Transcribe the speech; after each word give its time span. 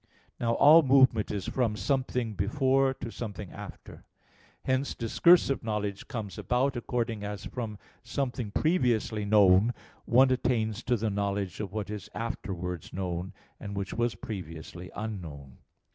Now 0.39 0.55
all 0.55 0.81
movement 0.81 1.29
is 1.29 1.47
from 1.47 1.75
something 1.75 2.33
before 2.33 2.95
to 2.95 3.11
something 3.11 3.51
after. 3.51 4.03
Hence 4.63 4.95
discursive 4.95 5.63
knowledge 5.63 6.07
comes 6.07 6.39
about 6.39 6.75
according 6.75 7.23
as 7.23 7.45
from 7.45 7.77
something 8.01 8.49
previously 8.49 9.25
known 9.25 9.75
one 10.05 10.31
attains 10.31 10.81
to 10.85 10.97
the 10.97 11.11
knowledge 11.11 11.59
of 11.59 11.71
what 11.71 11.91
is 11.91 12.09
afterwards 12.15 12.91
known, 12.91 13.33
and 13.59 13.75
which 13.77 13.93
was 13.93 14.15
previously 14.15 14.89
unknown. 14.95 15.59